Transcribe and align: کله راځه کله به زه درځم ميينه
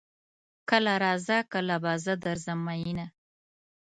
کله 0.69 0.93
راځه 1.03 1.37
کله 1.53 1.75
به 1.83 1.93
زه 2.03 2.13
درځم 2.25 2.59
ميينه 2.67 3.05